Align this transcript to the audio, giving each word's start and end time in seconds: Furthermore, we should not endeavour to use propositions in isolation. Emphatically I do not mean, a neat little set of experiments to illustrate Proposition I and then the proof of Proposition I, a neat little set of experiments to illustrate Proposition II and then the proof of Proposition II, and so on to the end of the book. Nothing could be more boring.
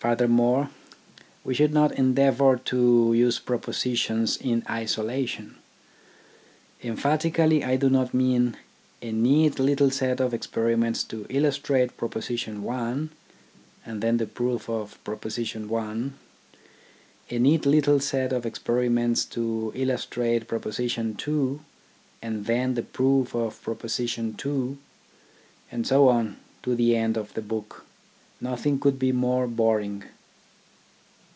Furthermore, 0.01 0.71
we 1.43 1.53
should 1.53 1.71
not 1.71 1.91
endeavour 1.91 2.57
to 2.65 3.13
use 3.13 3.37
propositions 3.37 4.35
in 4.35 4.63
isolation. 4.67 5.57
Emphatically 6.81 7.63
I 7.63 7.75
do 7.75 7.87
not 7.87 8.11
mean, 8.11 8.57
a 9.03 9.11
neat 9.11 9.59
little 9.59 9.91
set 9.91 10.19
of 10.19 10.33
experiments 10.33 11.03
to 11.03 11.27
illustrate 11.29 11.97
Proposition 11.97 12.67
I 12.67 13.09
and 13.85 14.01
then 14.01 14.17
the 14.17 14.25
proof 14.25 14.67
of 14.67 14.97
Proposition 15.03 15.71
I, 15.71 16.09
a 17.29 17.37
neat 17.37 17.67
little 17.67 17.99
set 17.99 18.33
of 18.33 18.43
experiments 18.43 19.23
to 19.25 19.71
illustrate 19.75 20.47
Proposition 20.47 21.15
II 21.27 21.59
and 22.23 22.47
then 22.47 22.73
the 22.73 22.81
proof 22.81 23.35
of 23.35 23.61
Proposition 23.61 24.35
II, 24.43 24.77
and 25.71 25.85
so 25.85 26.07
on 26.07 26.37
to 26.63 26.73
the 26.73 26.95
end 26.95 27.17
of 27.17 27.35
the 27.35 27.43
book. 27.43 27.85
Nothing 28.43 28.79
could 28.79 28.97
be 28.97 29.11
more 29.11 29.45
boring. 29.45 30.03